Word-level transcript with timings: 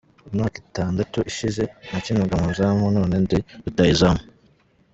Imyaka 0.29 0.55
itandatu 0.65 1.17
ishize 1.31 1.63
nakinaga 1.91 2.33
mu 2.41 2.47
izamu 2.53 2.85
none 2.95 3.15
ndi 3.23 3.37
rutahizamu. 3.63 4.23